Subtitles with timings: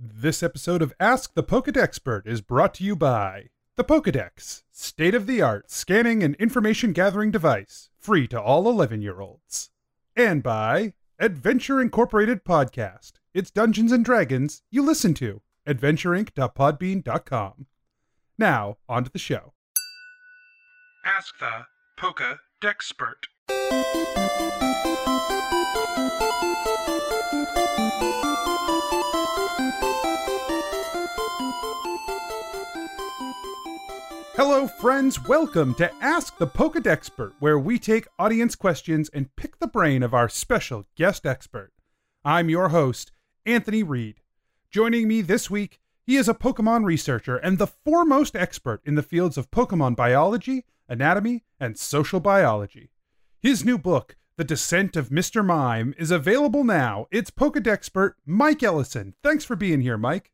[0.00, 5.26] This episode of Ask the Pokedexpert is brought to you by the Pokedex, state of
[5.26, 9.70] the art scanning and information gathering device, free to all 11 year olds.
[10.14, 13.14] And by Adventure Incorporated Podcast.
[13.34, 15.42] It's Dungeons and Dragons you listen to.
[15.66, 17.66] AdventureInc.podbean.com.
[18.38, 19.52] Now, on to the show.
[21.04, 21.66] Ask the
[21.98, 23.26] Pokedexpert.
[34.34, 35.22] Hello, friends.
[35.26, 40.14] Welcome to Ask the Pokedexpert, where we take audience questions and pick the brain of
[40.14, 41.72] our special guest expert.
[42.24, 43.12] I'm your host,
[43.44, 44.20] Anthony Reed.
[44.70, 49.02] Joining me this week, he is a Pokemon researcher and the foremost expert in the
[49.02, 52.90] fields of Pokemon biology, anatomy, and social biology.
[53.40, 55.44] His new book, The Descent of Mr.
[55.44, 57.06] Mime, is available now.
[57.12, 59.14] It's Pokedexpert Mike Ellison.
[59.22, 60.32] Thanks for being here, Mike.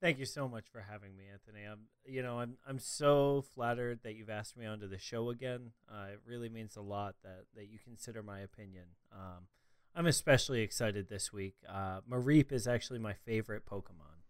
[0.00, 1.66] Thank you so much for having me, Anthony.
[1.70, 5.72] I'm, you know, I'm, I'm so flattered that you've asked me onto the show again.
[5.86, 8.84] Uh, it really means a lot that, that you consider my opinion.
[9.12, 9.48] Um,
[9.94, 11.56] I'm especially excited this week.
[11.68, 14.22] Uh, Mareep is actually my favorite Pokemon.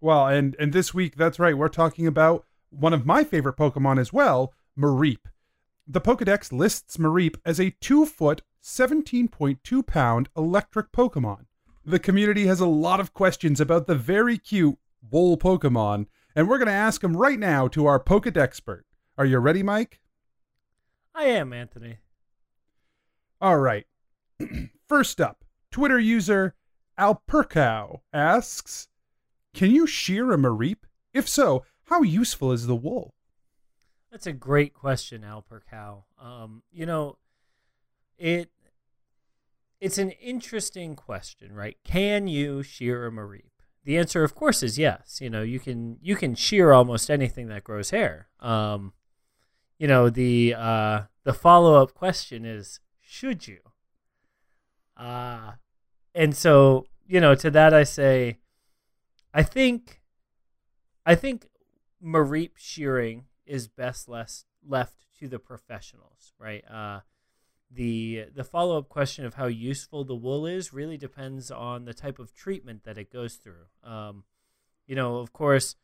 [0.00, 4.00] Well, and and this week, that's right, we're talking about one of my favorite Pokemon
[4.00, 5.18] as well, Mareep.
[5.86, 11.44] The Pokedex lists Mareep as a two foot, 17.2 pound electric Pokemon.
[11.84, 14.78] The community has a lot of questions about the very cute
[15.10, 18.84] Wool Pokemon, and we're going to ask them right now to our Pokedexpert.
[19.18, 20.00] Are you ready, Mike?
[21.14, 21.98] I am, Anthony.
[23.38, 23.86] All right.
[24.88, 26.54] First up, Twitter user
[26.98, 28.88] Alpercow asks
[29.52, 30.78] Can you shear a Mareep?
[31.12, 33.14] If so, how useful is the wool?
[34.14, 36.04] That's a great question, Alpercow.
[36.22, 37.18] Um, you know,
[38.16, 38.48] it
[39.80, 41.76] it's an interesting question, right?
[41.82, 43.50] Can you shear a Mareep?
[43.82, 45.18] The answer, of course, is yes.
[45.20, 48.28] You know, you can you can shear almost anything that grows hair.
[48.38, 48.92] Um,
[49.80, 53.58] you know, the uh, the follow up question is, should you?
[54.96, 55.54] Uh,
[56.14, 58.38] and so you know, to that I say,
[59.34, 60.02] I think,
[61.04, 61.48] I think
[62.00, 66.64] Mareep shearing is best less left to the professionals, right?
[66.70, 67.00] Uh,
[67.70, 71.94] the the follow up question of how useful the wool is really depends on the
[71.94, 73.66] type of treatment that it goes through.
[73.82, 74.24] Um,
[74.86, 75.76] you know, of course,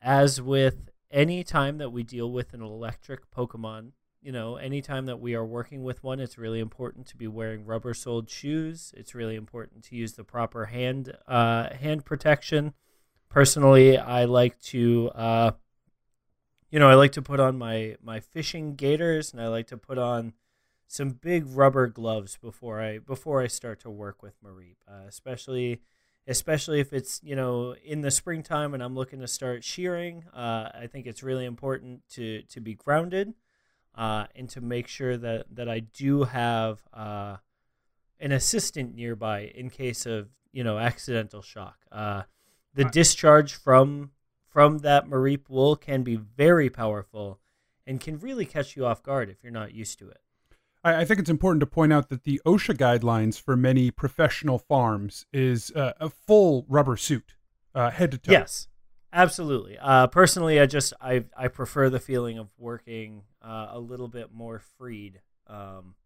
[0.00, 5.20] as with any time that we deal with an electric Pokemon, you know, anytime that
[5.20, 8.92] we are working with one, it's really important to be wearing rubber soled shoes.
[8.96, 12.74] It's really important to use the proper hand uh, hand protection.
[13.28, 15.10] Personally, I like to.
[15.14, 15.50] Uh,
[16.76, 19.78] you know, I like to put on my my fishing gaiters, and I like to
[19.78, 20.34] put on
[20.86, 25.80] some big rubber gloves before I before I start to work with Mareep, uh, especially
[26.26, 30.24] especially if it's you know in the springtime and I'm looking to start shearing.
[30.34, 33.32] Uh, I think it's really important to to be grounded
[33.94, 37.38] uh, and to make sure that that I do have uh,
[38.20, 41.78] an assistant nearby in case of you know accidental shock.
[41.90, 42.24] Uh,
[42.74, 44.10] the discharge from
[44.56, 47.38] from that Mareep wool can be very powerful
[47.86, 50.16] and can really catch you off guard if you're not used to it.
[50.82, 54.58] I, I think it's important to point out that the OSHA guidelines for many professional
[54.58, 57.34] farms is uh, a full rubber suit,
[57.74, 58.32] uh, head to toe.
[58.32, 58.68] Yes,
[59.12, 59.76] absolutely.
[59.76, 64.32] Uh, personally, I just I I prefer the feeling of working uh, a little bit
[64.32, 65.20] more freed.
[65.48, 65.96] Um,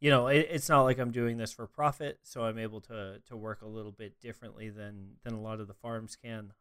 [0.00, 3.20] you know, it, it's not like I'm doing this for profit, so I'm able to
[3.26, 6.54] to work a little bit differently than than a lot of the farms can.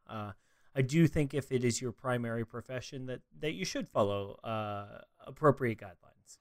[0.76, 5.02] I do think if it is your primary profession, that that you should follow uh,
[5.26, 6.38] appropriate guidelines.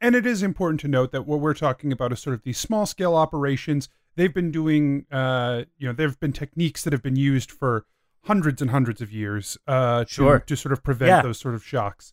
[0.00, 2.58] And it is important to note that what we're talking about is sort of these
[2.58, 3.88] small scale operations.
[4.14, 7.84] They've been doing, uh, you know, there have been techniques that have been used for
[8.24, 10.38] hundreds and hundreds of years uh, to, Sure.
[10.40, 11.22] to sort of prevent Yeah.
[11.22, 12.12] those sort of shocks.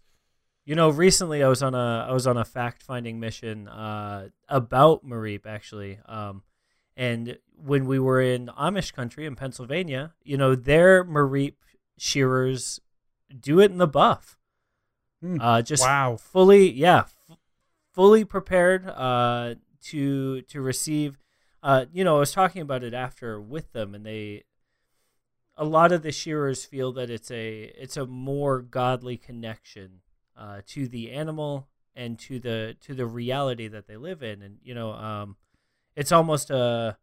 [0.65, 4.29] You know, recently I was on a I was on a fact finding mission uh,
[4.49, 6.41] about Mareep actually, um,
[6.97, 11.55] and when we were in Amish country in Pennsylvania, you know, their Mareep
[11.97, 12.79] shearers
[13.39, 14.37] do it in the buff,
[15.21, 15.37] Hmm.
[15.41, 16.17] uh, just Wow.
[16.17, 16.99] fully yeah,
[17.29, 17.37] f-
[17.93, 21.17] fully prepared uh, to to receive.
[21.63, 24.43] Uh, you know, I was talking about it after with them, and they
[25.57, 30.01] a lot of the shearers feel that it's a it's a more godly connection
[30.37, 34.57] uh, to the animal and to the to the reality that they live in, and
[34.61, 35.37] you know, um,
[35.95, 36.97] it's almost a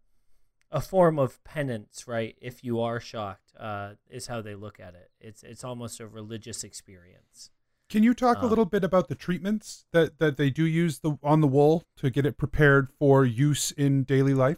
[0.71, 2.35] a form of penance, right?
[2.41, 5.11] If you are shocked, uh, is how they look at it.
[5.21, 7.50] It's it's almost a religious experience.
[7.91, 11.00] Can you talk a Um, little bit about the treatments that, that they do use
[11.00, 14.56] the on the wool to get it prepared for use in daily life?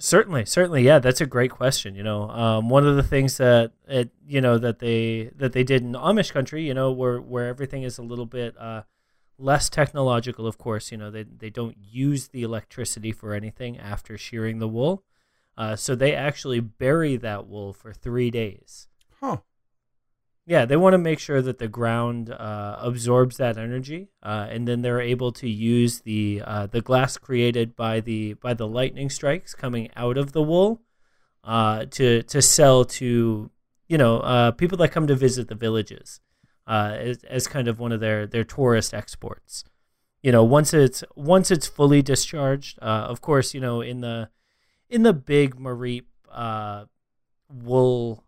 [0.00, 0.98] Certainly, certainly, yeah.
[0.98, 1.94] That's a great question.
[1.94, 5.62] You know, um, one of the things that it, you know that they that they
[5.62, 8.82] did in Amish country, you know, where where everything is a little bit uh,
[9.40, 10.46] less technological.
[10.46, 14.68] Of course, you know they they don't use the electricity for anything after shearing the
[14.68, 15.04] wool,
[15.56, 18.88] uh, so they actually bury that wool for three days.
[19.20, 19.38] Huh.
[20.46, 24.66] Yeah, they want to make sure that the ground uh, absorbs that energy, uh, and
[24.66, 29.10] then they're able to use the uh, the glass created by the by the lightning
[29.10, 30.82] strikes coming out of the wool
[31.44, 33.50] uh, to to sell to
[33.88, 36.20] you know uh, people that come to visit the villages
[36.70, 39.64] uh, as, as kind of one of their their tourist exports.
[40.22, 44.30] You know, once it's once it's fully discharged, of course, you know in the
[44.88, 46.04] in the big Mareep
[47.48, 48.24] wool,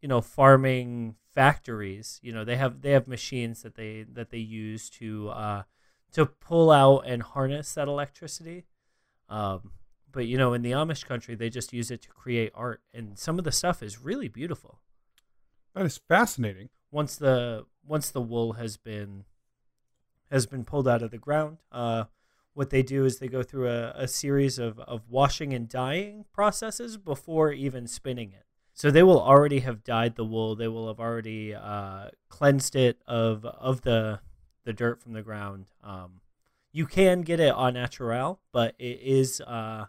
[0.00, 4.38] you know, farming factories you know they have they have machines that they that they
[4.38, 5.62] use to uh
[6.12, 8.64] to pull out and harness that electricity.
[9.28, 9.72] Um
[10.12, 13.18] but you know in the amish country they just use it to create art and
[13.18, 14.78] some of the stuff is really beautiful.
[15.74, 16.68] That is fascinating.
[16.92, 19.24] Once the once the wool has been
[20.30, 22.04] has been pulled out of the ground uh
[22.54, 26.24] what they do is they go through a, a series of, of washing and dyeing
[26.32, 28.44] processes before even spinning it
[28.74, 30.56] so they will already have dyed the wool.
[30.56, 34.20] They will have already uh, cleansed it of of the
[34.64, 35.66] the dirt from the ground.
[35.82, 36.20] Um,
[36.72, 39.86] you can get it on natural, but it is uh,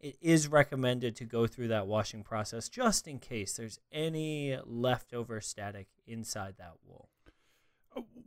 [0.00, 5.42] it is recommended to go through that washing process just in case there's any leftover
[5.42, 7.10] static inside that wool.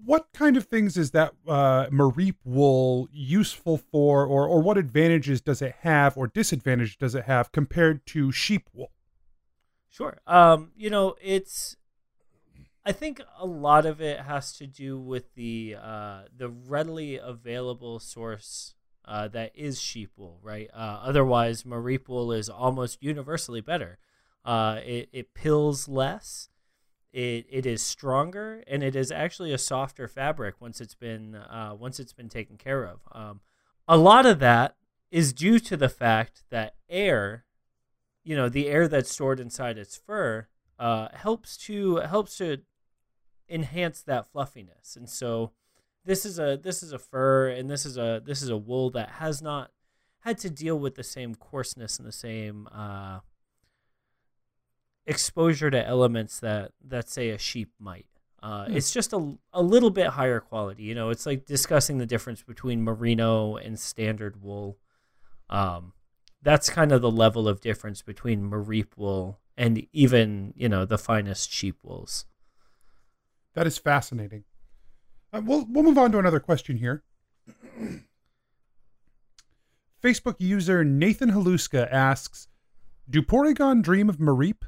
[0.05, 5.41] What kind of things is that uh, Mareep wool useful for, or or what advantages
[5.41, 8.91] does it have, or disadvantage does it have compared to sheep wool?
[9.89, 10.19] Sure.
[10.25, 11.75] Um, you know, it's
[12.87, 17.99] I think a lot of it has to do with the uh, the readily available
[17.99, 20.69] source uh, that is sheep wool, right?
[20.73, 23.97] Uh, otherwise, Mareep wool is almost universally better.
[24.45, 26.47] Uh, it it pills less,
[27.17, 31.75] it it is stronger, and it is actually a softer fabric once it's been uh,
[31.77, 32.99] once it's been taken care of.
[33.11, 33.39] Um,
[33.87, 34.75] a lot of that
[35.09, 37.45] is due to the fact that air
[38.23, 40.47] you know the air that's stored inside its fur
[40.77, 42.57] uh, helps to helps to
[43.49, 45.53] enhance that fluffiness and so
[46.05, 48.91] this is a this is a fur and this is a this is a wool
[48.91, 49.71] that has not
[50.19, 53.19] had to deal with the same coarseness and the same uh,
[55.07, 58.05] exposure to elements that that say a sheep might
[58.41, 58.75] uh, hmm.
[58.75, 60.83] It's just a, a little bit higher quality.
[60.83, 64.77] You know, it's like discussing the difference between merino and standard wool.
[65.49, 65.93] Um,
[66.41, 70.97] that's kind of the level of difference between Mareep wool and even you know the
[70.97, 72.25] finest sheep wools.
[73.53, 74.43] That is fascinating.
[75.33, 77.03] Uh, we'll we'll move on to another question here.
[80.03, 82.47] Facebook user Nathan Haluska asks,
[83.09, 84.61] "Do Porygon dream of Mareep?"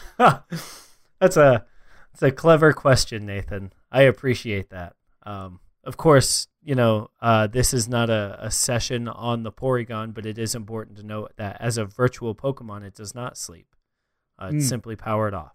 [0.18, 1.64] that's a
[2.12, 3.72] that's a clever question, Nathan.
[3.90, 4.94] I appreciate that.
[5.24, 10.14] Um, of course, you know, uh, this is not a, a session on the Porygon,
[10.14, 13.66] but it is important to note that as a virtual Pokemon, it does not sleep.
[14.38, 14.68] Uh, it's mm.
[14.68, 15.54] simply powered off.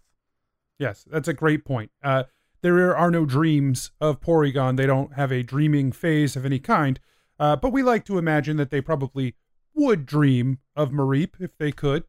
[0.78, 1.92] Yes, that's a great point.
[2.04, 2.24] Uh,
[2.62, 4.78] there are no dreams of Porygon.
[4.78, 7.00] They don't have a dreaming phase of any kind.
[7.40, 9.36] Uh, but we like to imagine that they probably
[9.74, 12.04] would dream of Mareep if they could.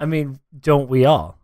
[0.00, 1.38] I mean, don't we all?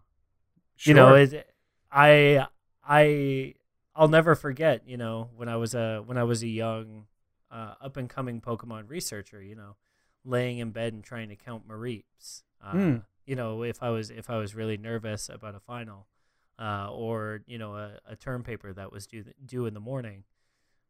[0.76, 0.90] Sure.
[0.90, 1.46] You know, it,
[1.92, 2.46] I
[2.82, 3.54] I
[3.94, 7.06] I'll never forget, you know, when I was a when I was a young,
[7.50, 9.76] uh, up and coming Pokemon researcher, you know,
[10.24, 12.42] laying in bed and trying to count Mareeps.
[12.64, 13.02] Uh, mm.
[13.26, 16.06] You know, if I was if I was really nervous about a final,
[16.58, 20.24] uh, or you know, a, a term paper that was due due in the morning,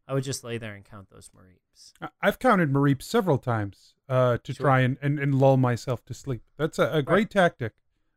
[0.08, 1.92] I would just lay there and count those Mareeps.
[2.22, 4.64] I've counted Mareeps several times uh, to sure.
[4.64, 6.42] try and, and, and lull myself to sleep.
[6.56, 7.30] That's a, a great right.
[7.30, 7.72] tactic.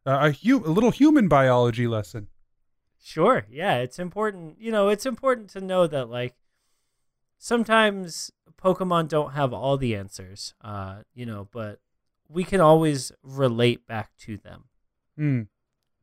[0.05, 2.27] Uh, a, hu- a little human biology lesson.
[3.01, 3.45] Sure.
[3.49, 4.57] Yeah, it's important.
[4.59, 6.35] You know, it's important to know that like
[7.37, 8.31] sometimes
[8.61, 10.53] Pokemon don't have all the answers.
[10.61, 11.79] Uh, you know, but
[12.27, 14.65] we can always relate back to them.
[15.17, 15.41] Hmm.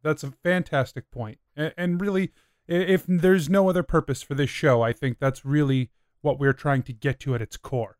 [0.02, 1.38] That's a fantastic point.
[1.56, 2.32] And, and really,
[2.68, 6.82] if there's no other purpose for this show, I think that's really what we're trying
[6.84, 7.98] to get to at its core.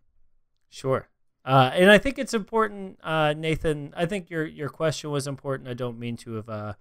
[0.69, 1.09] Sure.
[1.45, 3.95] Uh, and I think it's important, uh, Nathan.
[3.97, 5.69] I think your your question was important.
[5.69, 6.73] I don't mean to have uh,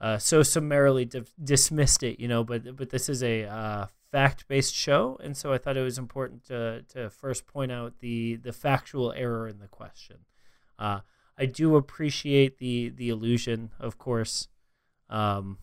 [0.00, 2.44] uh, so summarily di- dismissed it, you know.
[2.44, 5.96] But but this is a uh, fact based show, and so I thought it was
[5.96, 10.18] important to to first point out the the factual error in the question.
[10.78, 11.00] Uh,
[11.38, 14.48] I do appreciate the the allusion, of course,
[15.08, 15.56] um,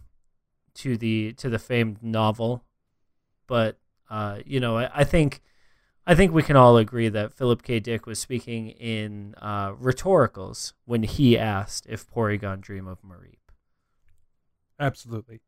[0.76, 2.64] to the to the famed novel,
[3.48, 3.78] but
[4.10, 5.42] uh, you know, I, I think
[6.06, 7.80] I think we can all agree that Philip K.
[7.80, 13.38] Dick was speaking in uh, rhetoricals when he asked if Porygon dream of Mareep.
[14.80, 15.42] Absolutely.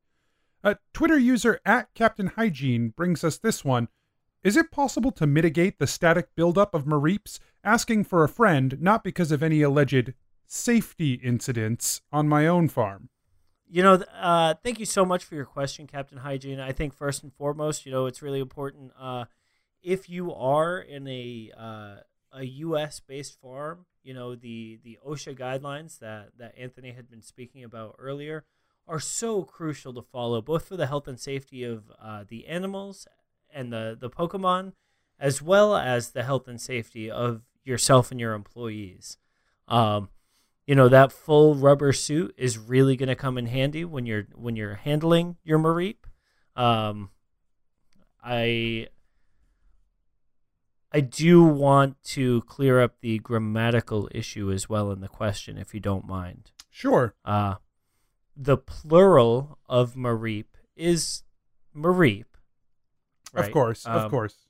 [0.63, 3.89] A Twitter user at Captain Hygiene brings us this one.
[4.44, 9.03] Is it possible to mitigate the static buildup of Mareeps asking for a friend not
[9.03, 10.13] because of any alleged
[10.48, 13.10] safety incidents on my own farm?
[13.75, 16.62] You know, uh, thank you so much for your question, Captain Hygiene.
[16.62, 18.94] I think first and foremost, you know, it's really important.
[18.98, 19.25] Uh,
[19.84, 21.96] if you are in a uh,
[22.32, 23.01] a U.S.
[23.01, 27.98] based farm, you know the the OSHA guidelines that that Anthony had been speaking about
[28.00, 28.46] earlier
[28.88, 33.10] are so crucial to follow, both for the health and safety of uh, the animals
[33.53, 34.72] and the the Pokemon,
[35.20, 39.17] as well as the health and safety of yourself and your employees.
[39.67, 40.08] Um,
[40.65, 44.27] you know that full rubber suit is really going to come in handy when you're
[44.34, 45.98] when you're handling your Mareep.
[46.55, 47.10] Um,
[48.24, 48.88] I
[50.91, 55.74] I do want to clear up the grammatical issue as well in the question, if
[55.74, 56.51] you don't mind.
[56.72, 57.13] Sure.
[57.25, 57.55] Uh,
[58.36, 60.45] the plural of Mareep
[60.75, 61.24] is
[61.75, 62.25] Mareep.
[63.34, 63.45] Right?
[63.45, 64.44] Of course, um, of course.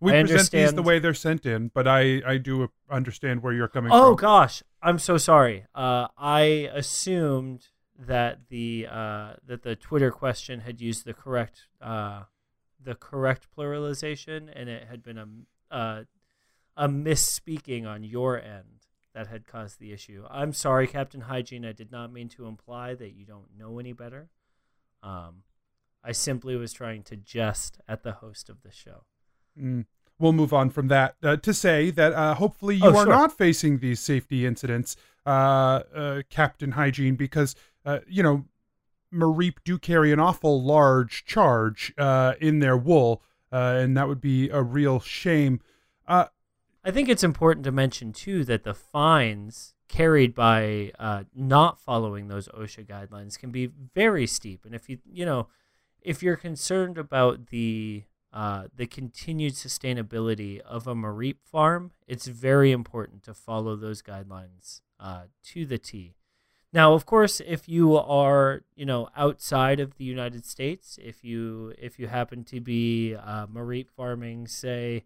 [0.00, 0.68] We I present understand...
[0.68, 3.96] these the way they're sent in, but I, I do understand where you're coming oh,
[3.96, 4.12] from.
[4.12, 5.64] Oh gosh, I'm so sorry.
[5.74, 12.24] Uh, I assumed that the uh, that the Twitter question had used the correct uh,
[12.82, 16.04] the correct pluralization, and it had been a uh,
[16.76, 20.24] a misspeaking on your end that had caused the issue.
[20.30, 21.64] I'm sorry, Captain Hygiene.
[21.64, 24.28] I did not mean to imply that you don't know any better.
[25.02, 25.42] Um,
[26.04, 29.04] I simply was trying to jest at the host of the show.
[29.60, 29.86] Mm.
[30.18, 33.06] We'll move on from that uh, to say that uh, hopefully you oh, are sure.
[33.06, 35.28] not facing these safety incidents, uh,
[35.94, 37.54] uh Captain Hygiene, because
[37.86, 38.44] uh, you know
[39.14, 44.20] Mareep do carry an awful large charge uh, in their wool uh, and that would
[44.20, 45.60] be a real shame.
[46.06, 46.26] Uh,
[46.84, 52.28] I think it's important to mention too that the fines carried by uh, not following
[52.28, 55.48] those OSHA guidelines can be very steep, and if you you know
[56.02, 58.04] if you're concerned about the
[58.38, 64.80] uh, the continued sustainability of a Mareep farm, it's very important to follow those guidelines
[65.00, 66.14] uh, to the T.
[66.72, 71.74] Now, of course, if you are, you know, outside of the United States, if you
[71.78, 75.02] if you happen to be uh, Mareep farming, say,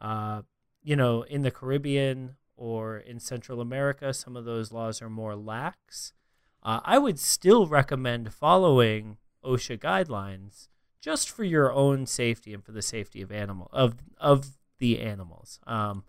[0.00, 0.42] uh,
[0.82, 5.36] you know, in the Caribbean or in Central America, some of those laws are more
[5.36, 6.12] lax.
[6.60, 10.70] Uh, I would still recommend following OSHA guidelines
[11.04, 15.60] just for your own safety and for the safety of animal of of the animals.
[15.66, 16.04] Um,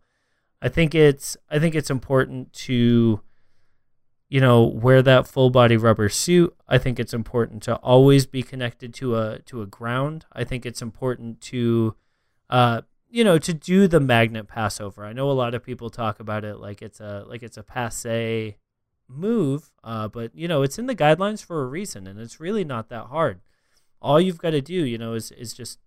[0.61, 3.19] I think it's I think it's important to
[4.27, 6.55] you know, wear that full body rubber suit.
[6.67, 10.25] I think it's important to always be connected to a to a ground.
[10.31, 11.95] I think it's important to
[12.49, 15.05] uh you know, to do the magnet passover.
[15.05, 17.63] I know a lot of people talk about it like it's a like it's a
[17.63, 18.55] passe
[19.09, 22.63] move, uh, but you know, it's in the guidelines for a reason and it's really
[22.63, 23.41] not that hard.
[24.05, 25.79] All you've got to do, you know, is is just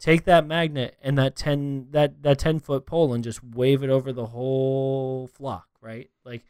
[0.00, 3.90] take that magnet and that 10 that that 10 foot pole and just wave it
[3.90, 6.10] over the whole flock, right?
[6.24, 6.42] Like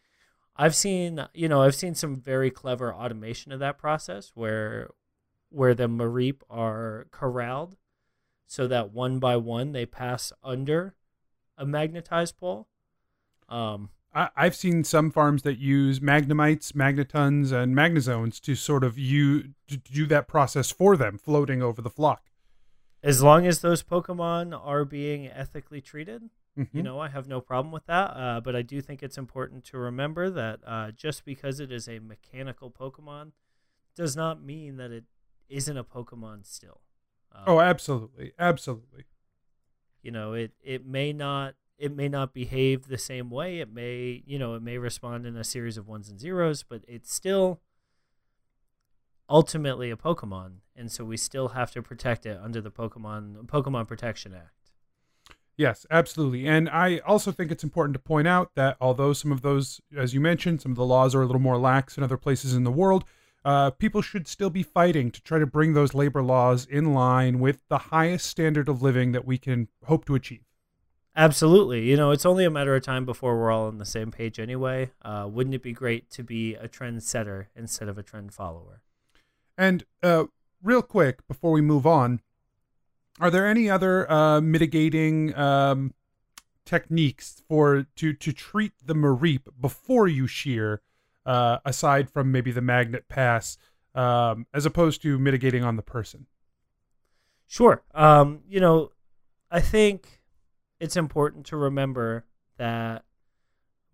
[0.56, 4.88] I've seen, you know, I've seen some very clever automation of that process where
[5.50, 7.76] where the Mareep are corralled
[8.46, 10.94] so that one by one they pass under
[11.58, 12.66] a magnetized pole.
[13.46, 13.90] Um,
[14.36, 19.54] I, have seen some farms that use magnemites, magnetons, and magnezones to sort of you
[19.68, 22.24] to do that process for them, floating over the flock.
[23.02, 26.76] As long as those Pokemon are being ethically treated, Mm-hmm.
[26.76, 28.16] You know, I have no problem with that.
[28.16, 31.88] Uh, but I do think it's important to remember that uh, just because it is
[31.88, 33.32] a mechanical Pokemon
[33.94, 35.04] does not mean that it
[35.48, 36.80] isn't a Pokemon still.
[37.32, 39.04] Um, oh, absolutely, absolutely.
[40.02, 43.60] You know, it it may not it may not behave the same way.
[43.60, 46.82] It may you know it may respond in a series of ones and zeros, but
[46.88, 47.60] it's still
[49.30, 53.86] ultimately a Pokemon, and so we still have to protect it under the Pokemon Pokemon
[53.86, 54.52] Protection Act.
[55.56, 56.46] Yes, absolutely.
[56.46, 60.14] And I also think it's important to point out that although some of those, as
[60.14, 62.62] you mentioned, some of the laws are a little more lax in other places in
[62.62, 63.04] the world,
[63.44, 67.40] uh, people should still be fighting to try to bring those labor laws in line
[67.40, 70.47] with the highest standard of living that we can hope to achieve.
[71.18, 71.82] Absolutely.
[71.82, 74.38] You know, it's only a matter of time before we're all on the same page
[74.38, 74.92] anyway.
[75.02, 78.82] Uh, wouldn't it be great to be a trendsetter instead of a trend follower?
[79.56, 80.26] And uh,
[80.62, 82.20] real quick, before we move on,
[83.18, 85.92] are there any other uh, mitigating um,
[86.64, 90.82] techniques for to to treat the mareep before you shear,
[91.26, 93.58] uh, aside from maybe the magnet pass,
[93.92, 96.26] um, as opposed to mitigating on the person?
[97.48, 97.82] Sure.
[97.92, 98.92] Um, you know,
[99.50, 100.17] I think
[100.80, 102.24] it's important to remember
[102.56, 103.04] that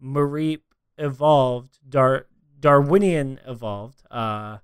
[0.03, 0.61] Mareep
[0.99, 2.27] evolved, Dar-
[2.61, 4.59] Darwinian evolved uh,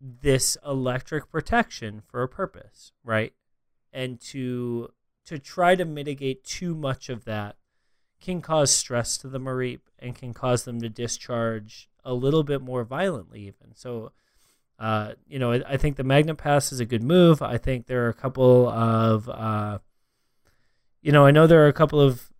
[0.00, 3.32] this electric protection for a purpose, right?
[3.92, 4.92] And to
[5.24, 7.56] to try to mitigate too much of that
[8.20, 12.60] can cause stress to the Mareep and can cause them to discharge a little bit
[12.60, 13.74] more violently, even.
[13.74, 14.12] So,
[14.78, 17.40] uh, you know, I, I, think the Magnet Pass is a good move.
[17.40, 19.78] I think there are a couple of, uh,
[21.02, 22.30] you know, I know there are a couple of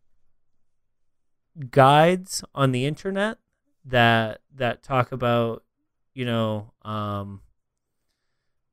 [1.71, 3.38] guides on the internet
[3.85, 5.64] that that talk about,
[6.14, 7.42] you know, um,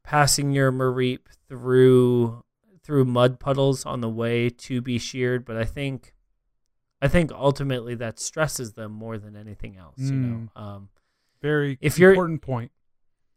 [0.04, 2.44] passing your Mareep through
[2.84, 6.14] through mud puddles on the way to be sheared, but I think
[7.02, 10.00] I think ultimately that stresses them more than anything else.
[10.00, 10.10] Mm.
[10.10, 10.62] You know, hmm.
[10.62, 10.90] um,
[11.42, 12.72] very if you're, important point.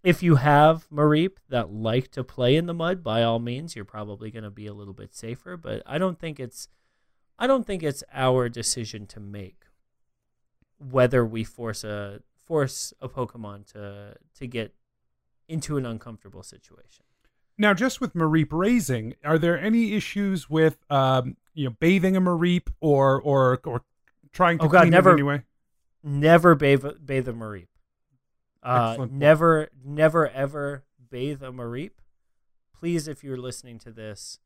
[0.02, 3.84] If you have Mareep that like to play in the mud, by all means, you're
[3.84, 5.56] probably going to be a little bit safer.
[5.56, 6.68] But I don't think it's
[7.38, 9.64] I don't think it's our decision to make
[10.78, 14.74] whether we force a force a Pokemon to to get
[15.48, 17.04] into an uncomfortable situation.
[17.58, 22.20] Now, just with Mareep raising, are there any issues with um, you know bathing a
[22.20, 23.82] Mareep or or or
[24.32, 25.42] trying to oh God, clean never, it anyway?
[26.02, 27.66] Never bathe bathe a Mareep.
[28.62, 31.90] Uh, never, never, ever bathe a Mareep.
[32.72, 34.38] Please, if you're listening to this,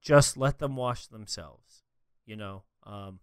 [0.00, 1.82] just let them wash themselves.
[2.26, 3.20] You know, um,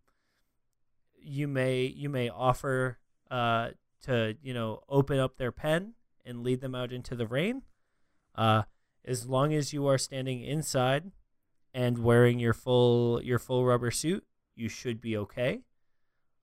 [1.20, 2.98] you may you may offer
[3.32, 3.70] uh,
[4.04, 5.94] to you know open up their pen
[6.26, 7.64] and lead them out into the rain.
[8.36, 8.64] Uh,
[9.06, 11.12] as long as you are standing inside
[11.74, 15.62] and wearing your full your full rubber suit, you should be okay.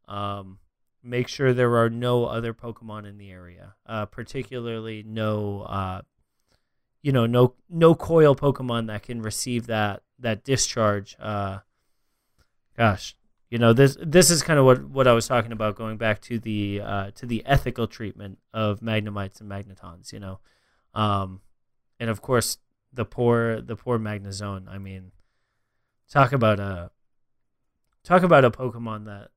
[0.09, 0.59] Um,
[1.05, 6.03] make sure there are no other Pokemon in the area, uh, particularly no, uh,
[7.03, 11.17] you know, no no coil Pokemon that can receive that that discharge.
[11.21, 11.59] Uh,
[12.77, 13.17] gosh,
[13.51, 16.21] you know this this is kind of what, what I was talking about going back
[16.23, 20.13] to the uh, to the ethical treatment of Magnemites and Magnetons.
[20.13, 20.41] You know,
[20.95, 21.43] um,
[22.01, 22.59] and of course
[22.93, 24.67] the poor the poor Magnezone.
[24.69, 25.13] I mean,
[26.09, 26.91] talk about a
[28.03, 29.29] talk about a Pokemon that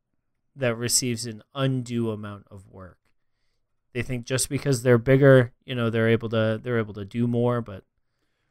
[0.57, 2.97] that receives an undue amount of work.
[3.93, 7.27] They think just because they're bigger, you know, they're able to they're able to do
[7.27, 7.83] more, but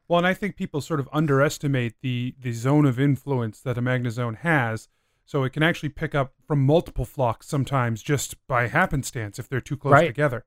[0.09, 3.83] well, and I think people sort of underestimate the the zone of influence that a
[3.83, 4.89] Magnezone has.
[5.25, 9.61] So it can actually pick up from multiple flocks sometimes just by happenstance if they're
[9.61, 10.07] too close right.
[10.07, 10.45] together.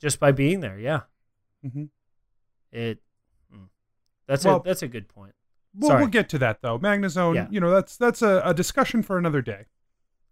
[0.00, 1.02] Just by being there, yeah.
[1.64, 1.84] Mm-hmm.
[2.72, 2.98] It
[3.52, 3.64] hmm.
[4.26, 5.34] that's well, a that's a good point.
[5.74, 6.78] Well, we'll get to that though.
[6.78, 7.46] Magnezone, yeah.
[7.50, 9.66] you know, that's that's a, a discussion for another day.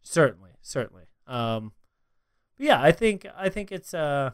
[0.06, 1.02] Certainly, certainly.
[1.26, 1.72] Um,
[2.58, 4.30] yeah, I think I think it's a uh,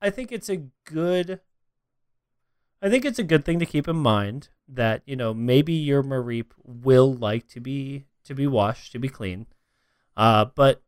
[0.00, 1.40] I think it's a good
[2.80, 6.02] I think it's a good thing to keep in mind that you know maybe your
[6.02, 9.46] Mareep will like to be to be washed to be clean,
[10.16, 10.82] uh, but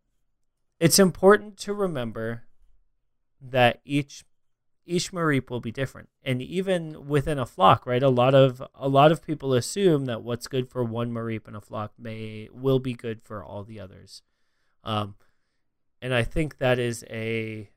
[0.81, 2.45] it's important to remember
[3.43, 4.25] that each
[4.87, 6.09] each Mareep will be different.
[6.23, 8.03] And even within a flock, right?
[8.03, 11.55] A lot of a lot of people assume that what's good for one Mareep in
[11.55, 14.23] a flock may will be good for all the others.
[14.85, 15.17] Um,
[16.01, 17.71] and I think that is a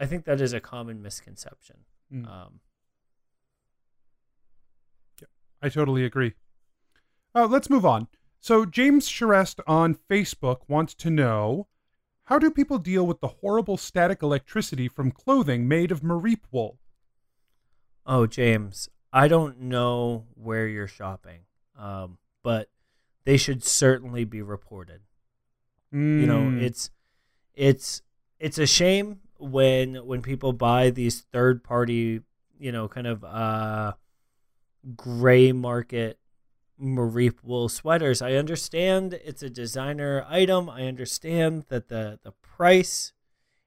[0.00, 1.76] I think that is a common misconception.
[2.12, 2.26] Mm.
[2.26, 2.60] Um,
[5.20, 5.28] yeah,
[5.62, 6.34] I totally agree.
[7.34, 8.08] Uh, let's move on.
[8.40, 11.66] So James Charest on Facebook wants to know
[12.28, 16.78] how do people deal with the horrible static electricity from clothing made of Mareep wool?
[18.04, 21.40] Oh, James, I don't know where you're shopping,
[21.78, 22.68] um, but
[23.24, 25.00] they should certainly be reported.
[25.90, 26.20] Mm.
[26.20, 26.60] You know, hmm.
[26.60, 26.90] it's
[27.54, 28.02] it's
[28.38, 32.20] it's a shame when when people buy these third party,
[32.58, 33.94] you know, kind of uh,
[34.96, 36.18] gray market
[36.80, 38.22] Mareep wool sweaters.
[38.22, 40.70] I understand it's a designer item.
[40.70, 43.12] I understand that the the price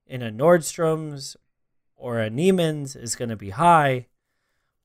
[0.06, 1.36] in a Nordstrom's
[1.96, 4.08] or a Neiman's is going to be high,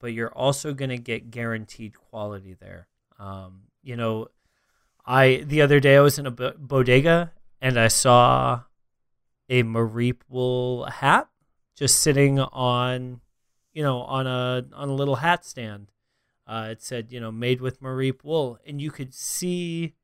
[0.01, 2.89] but you're also going to get guaranteed quality there.
[3.19, 4.29] Um, you know,
[5.05, 8.63] I the other day I was in a bodega and I saw
[9.49, 11.29] a Marie wool hat
[11.77, 13.21] just sitting on,
[13.73, 15.93] you know, on a on a little hat stand
[16.47, 19.95] uh, it said, you know, made with Mareep wool, and you could see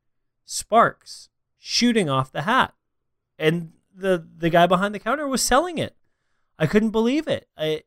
[0.45, 1.29] sparks
[1.59, 2.75] shooting off the hat,
[3.39, 5.97] and the the guy behind the counter was selling it.
[6.59, 7.49] I couldn't believe it.
[7.57, 7.83] I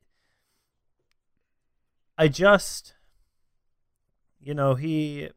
[2.17, 2.93] I just,
[4.39, 5.29] you know, he.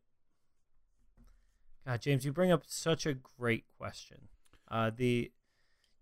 [1.87, 4.29] God, James, you bring up such a great question.
[4.71, 5.33] Uh, the,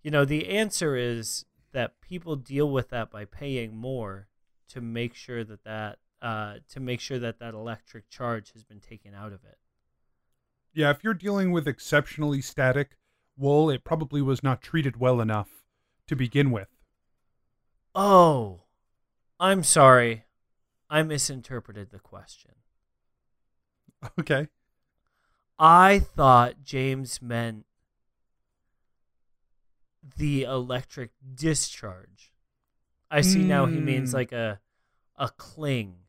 [0.02, 4.28] you know, the answer is that people deal with that by paying more
[4.68, 8.80] to make sure that that uh, to make sure that that electric charge has been
[8.80, 9.58] taken out of it.
[10.74, 12.96] Yeah, if you're dealing with exceptionally static
[13.36, 15.62] wool, it probably was not treated well enough
[16.08, 16.68] to begin with.
[17.94, 18.62] Oh,
[19.38, 20.24] I'm sorry.
[20.90, 22.52] I misinterpreted the question.
[24.20, 24.48] Okay.
[25.58, 27.64] I thought James meant
[30.16, 32.32] the electric discharge.
[33.10, 34.14] I see now he means Mm.
[34.14, 34.60] like a
[35.16, 36.05] a cling.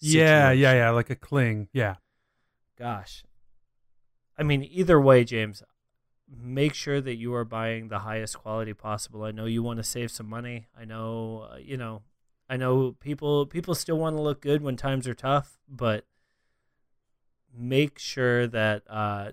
[0.00, 0.76] Yeah, yeah, situation.
[0.76, 1.68] yeah, like a cling.
[1.72, 1.96] Yeah.
[2.78, 3.24] Gosh.
[4.36, 5.62] I mean, either way, James,
[6.28, 9.24] make sure that you are buying the highest quality possible.
[9.24, 10.66] I know you want to save some money.
[10.78, 12.02] I know, uh, you know,
[12.48, 16.04] I know people people still want to look good when times are tough, but
[17.56, 19.32] make sure that uh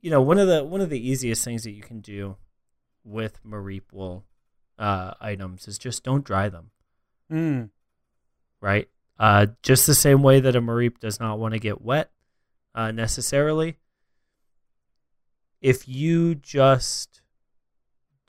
[0.00, 2.36] you know, one of the one of the easiest things that you can do
[3.04, 4.24] with Mareep wool
[4.78, 6.70] uh items is just don't dry them
[7.30, 7.68] Mm.
[8.60, 8.88] right?
[9.18, 12.10] Uh, just the same way that a Mareep does not want to get wet
[12.74, 13.78] uh, necessarily.
[15.60, 17.20] If you just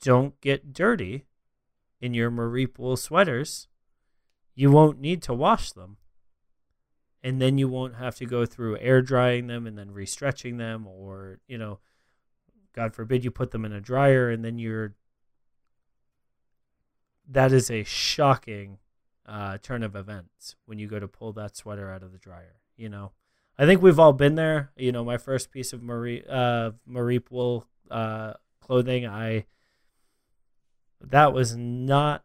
[0.02, 1.26] don't get dirty
[2.00, 3.68] in your Mareep wool sweaters,
[4.54, 5.98] you won't need to wash them.
[7.22, 10.86] And then you won't have to go through air drying them and then restretching them,
[10.86, 11.78] or, you know,
[12.72, 14.94] God forbid you put them in a dryer and then you're.
[17.28, 18.78] That is a shocking
[19.30, 22.56] uh, turn of events when you go to pull that sweater out of the dryer.
[22.76, 23.12] You know,
[23.58, 24.72] I think we've all been there.
[24.76, 29.46] You know, my first piece of Marie uh, Marie wool uh, clothing, I
[31.00, 32.24] that was not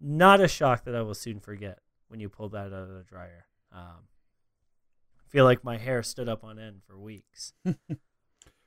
[0.00, 3.04] not a shock that I will soon forget when you pulled that out of the
[3.08, 3.46] dryer.
[3.72, 4.08] Um,
[5.18, 7.52] I feel like my hair stood up on end for weeks.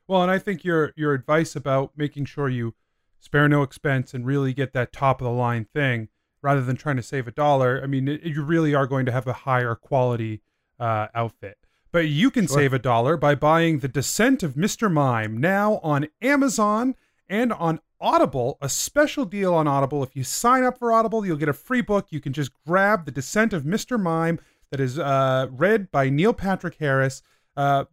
[0.07, 2.73] Well, and I think your your advice about making sure you
[3.19, 6.07] spare no expense and really get that top of the line thing
[6.47, 7.81] rather than trying to save a dollar.
[7.83, 10.39] I mean, it, you really are going to have a higher quality
[10.79, 11.57] uh, outfit.
[11.91, 12.55] But you can Sure.
[12.59, 14.89] save a dollar by buying The Descent of Mr.
[14.89, 16.95] Mime now on Amazon
[17.27, 18.57] and on Audible.
[18.61, 20.03] A special deal on Audible.
[20.03, 22.07] If you sign up for Audible, you'll get a free book.
[22.11, 23.99] You can just grab The Descent of Mr.
[23.99, 24.39] Mime
[24.71, 27.21] that is uh, read by Neil Patrick Harris.
[27.57, 27.83] Uh,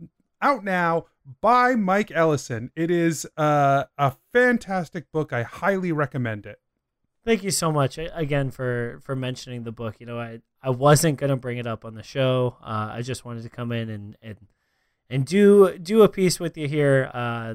[0.41, 1.07] out now
[1.41, 2.71] by Mike Ellison.
[2.77, 5.33] It is uh, a fantastic book.
[5.33, 6.61] I highly recommend it.
[7.25, 9.97] Thank you so much again for for mentioning the book.
[9.99, 12.57] You know, I I wasn't gonna bring it up on the show.
[12.63, 14.37] Uh, I just wanted to come in and and
[15.09, 17.11] and do do a piece with you here.
[17.15, 17.55] Uh,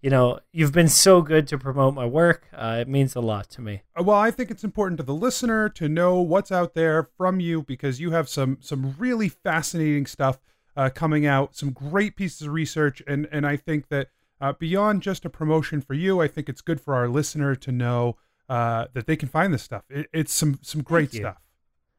[0.00, 2.46] you know, you've been so good to promote my work.
[2.52, 3.82] Uh, it means a lot to me.
[3.98, 7.40] Uh, Well, I think it's important to the listener to know what's out there from
[7.40, 10.38] you because you have some some really fascinating stuff
[10.76, 14.08] uh, coming out, some great pieces of research, and and I think that
[14.40, 17.72] uh, beyond just a promotion for you, I think it's good for our listener to
[17.72, 18.16] know
[18.48, 19.84] uh, that they can find this stuff.
[19.88, 21.40] It, it's some some great stuff.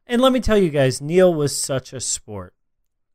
[0.06, 2.54] And let me tell you guys, Neil was such a sport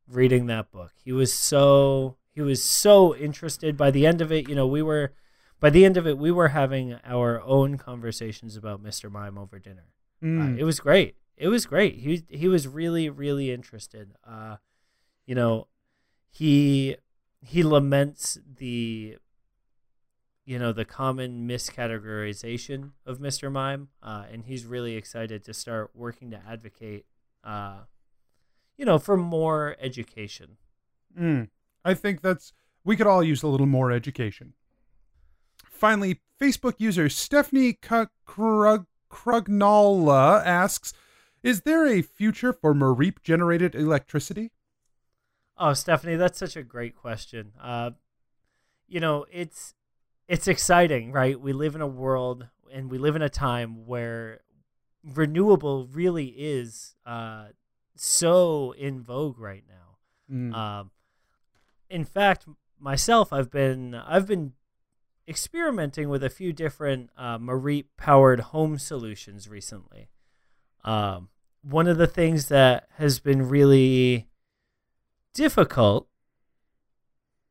[0.08, 0.92] reading that book.
[1.04, 3.78] He was so he was so interested.
[3.78, 5.14] By the end of it, you know, we were
[5.60, 9.12] by the end of it, we were having our own conversations about Mr.
[9.12, 9.88] Mime over dinner.
[10.24, 10.56] Mm.
[10.56, 11.16] Uh, it was great.
[11.38, 12.00] It was great.
[12.00, 14.14] He he was really really interested.
[14.28, 14.58] Uh,
[15.26, 15.68] you know,
[16.30, 16.98] he
[17.42, 19.18] he laments the
[20.46, 23.52] you know the common miscategorization of Mr.
[23.52, 27.06] Mime, uh, and he's really excited to start working to advocate,
[27.44, 27.82] uh,
[28.78, 30.58] you know, for more education.
[31.18, 31.50] Mm.
[31.86, 34.54] I think that's we could all use a little more education.
[35.64, 40.94] Finally, Facebook user Stephanie K- Krug- Krugnola asks,
[41.44, 44.52] "Is there a future for Mareep generated electricity?"
[45.58, 47.52] Oh, Stephanie, that's such a great question.
[47.62, 47.92] Uh,
[48.88, 49.76] you know, it's
[50.32, 51.38] it's exciting, right?
[51.38, 54.40] We live in a world and we live in a time where
[55.04, 57.48] renewable really is uh,
[57.98, 60.34] so in vogue right now.
[60.34, 60.56] Mm.
[60.56, 60.92] Um,
[61.90, 62.46] in fact,
[62.80, 64.54] myself, I've been I've been
[65.28, 70.08] experimenting with a few different uh, Mareep powered home solutions recently.
[70.86, 71.28] Um,
[71.62, 74.30] one of the things that has been really
[75.34, 76.08] difficult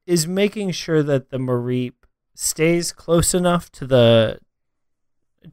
[0.06, 1.92] is making sure that the Mareep
[2.42, 4.38] stays close enough to the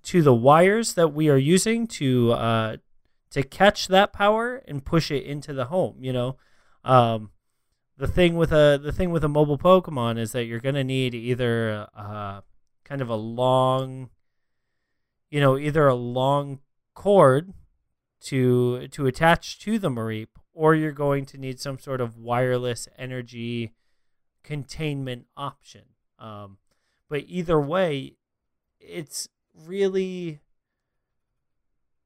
[0.04, 2.78] to the wires that we are using to uh,
[3.30, 5.98] to catch that power and push it into the home.
[6.00, 6.38] You know,
[6.86, 7.32] um,
[7.98, 11.14] the thing with a the thing with a mobile Pokemon is that you're gonna need
[11.14, 12.40] either uh,
[12.86, 14.10] kind of a long,
[15.30, 16.60] you know, either a long
[16.94, 17.54] cord
[18.22, 22.88] to to attach to the Mareep, or you're going to need some sort of wireless
[22.98, 23.74] energy
[24.42, 25.82] containment option.
[26.18, 26.60] Um,
[27.10, 28.16] but either way,
[28.80, 30.40] it's really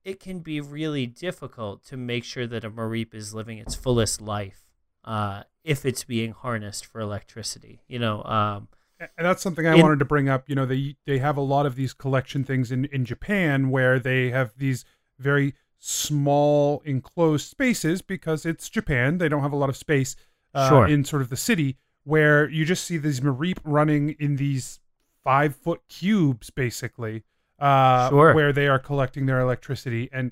[0.03, 4.19] it can be really difficult to make sure that a Mareep is living its fullest
[4.19, 4.63] life
[5.05, 7.81] uh, if it's being harnessed for electricity.
[7.87, 8.67] You know, um,
[8.99, 10.49] and that's something I In- wanted to bring up.
[10.49, 13.99] You know, they they have a lot of these collection things in in Japan where
[13.99, 14.85] they have these
[15.19, 19.17] very small enclosed spaces because it's Japan.
[19.17, 20.15] They don't have a lot of space
[20.53, 20.87] uh, Sure.
[20.87, 24.79] in sort of the city where you just see these Mareep running in these
[25.23, 27.23] five foot cubes, basically,
[27.59, 28.33] uh, Sure.
[28.33, 30.31] where they are collecting their electricity, and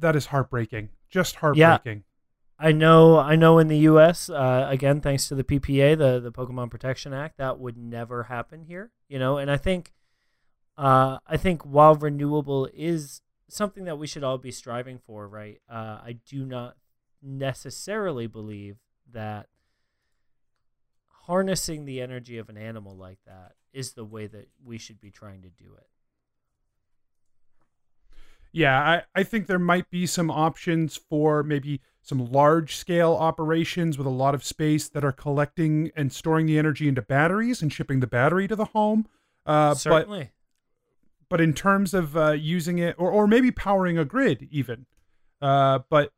[0.00, 0.88] that is heartbreaking.
[1.08, 2.04] Just heartbreaking.
[2.58, 3.58] I know, I know.
[3.58, 7.58] In the U.S., uh, again, thanks to the PPA, the the Pokemon Protection Act, that
[7.60, 8.90] would never happen here.
[9.08, 9.92] You know, and I think,
[10.76, 15.60] uh, I think while renewable is something that we should all be striving for, right?
[15.70, 16.76] Uh, I do not
[17.22, 18.76] necessarily believe
[19.12, 19.46] that
[21.26, 25.10] harnessing the energy of an animal like that is the way that we should be
[25.10, 25.86] trying to do it.
[28.50, 33.98] Yeah, I, I think there might be some options for maybe some large scale operations
[33.98, 37.72] with a lot of space that are collecting and storing the energy into batteries and
[37.72, 39.06] shipping the battery to the home.
[39.44, 40.30] Uh, but Certainly.
[41.28, 44.86] but in terms of uh, using it or, or maybe powering a grid even.
[45.42, 46.12] Uh, but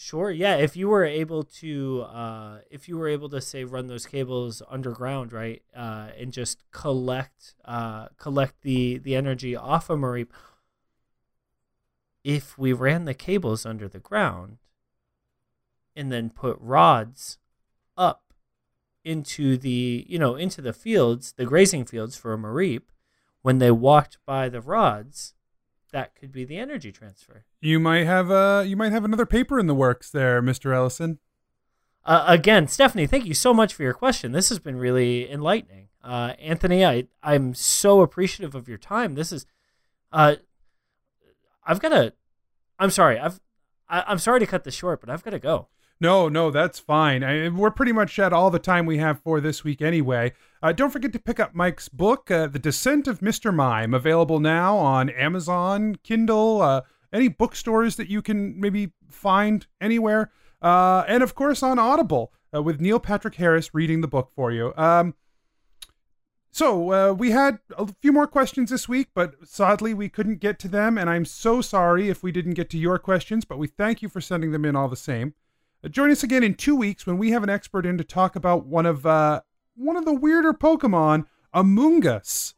[0.00, 0.30] Sure.
[0.30, 0.54] Yeah.
[0.54, 4.62] If you were able to, uh, if you were able to say run those cables
[4.70, 10.28] underground, right, uh, and just collect, uh, collect the the energy off of Mareep.
[12.22, 14.58] If we ran the cables under the ground,
[15.96, 17.38] and then put rods
[17.96, 18.32] up
[19.04, 22.82] into the you know into the fields, the grazing fields for a Mareep,
[23.42, 25.34] when they walked by the rods,
[25.92, 27.44] that could be the energy transfer.
[27.60, 30.74] you might have uh you might have another paper in the works there, Mr.
[30.74, 31.18] Ellison.
[32.04, 34.32] Uh, again, Stephanie, thank you so much for your question.
[34.32, 35.88] This has been really enlightening.
[36.02, 39.14] Uh, Anthony, I I'm so appreciative of your time.
[39.14, 39.44] This is,
[40.10, 40.36] uh,
[41.66, 42.14] I've got to.
[42.78, 43.18] I'm sorry.
[43.18, 43.40] I've
[43.88, 45.68] I, I'm sorry to cut this short, but I've got to go.
[46.00, 47.24] No, no, that's fine.
[47.24, 50.32] I, we're pretty much at all the time we have for this week anyway.
[50.62, 53.52] Uh, don't forget to pick up Mike's book, uh, The Descent of Mr.
[53.52, 56.82] Mime, available now on Amazon, Kindle, uh,
[57.12, 60.30] any bookstores that you can maybe find anywhere,
[60.62, 64.52] uh, and of course on Audible uh, with Neil Patrick Harris reading the book for
[64.52, 64.72] you.
[64.76, 65.14] Um,
[66.50, 70.58] so uh, we had a few more questions this week, but sadly we couldn't get
[70.60, 73.44] to them, and I'm so sorry if we didn't get to your questions.
[73.44, 75.34] But we thank you for sending them in all the same.
[75.86, 78.66] Join us again in two weeks when we have an expert in to talk about
[78.66, 79.42] one of uh,
[79.76, 82.54] one of the weirder Pokemon, Amoonguss.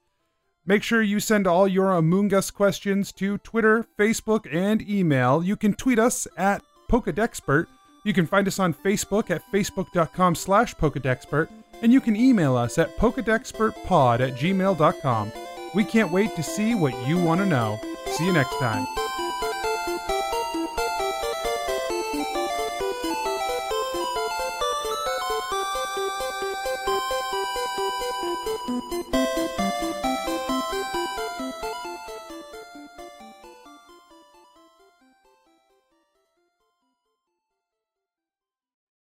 [0.64, 5.42] Make sure you send all your Amoonguss questions to Twitter, Facebook, and email.
[5.42, 7.66] You can tweet us at Pokedexpert.
[8.04, 11.48] You can find us on Facebook at facebook.com slash Pokedexpert.
[11.82, 15.32] And you can email us at pokedexpertpod at gmail.com.
[15.74, 17.78] We can't wait to see what you want to know.
[18.06, 18.86] See you next time.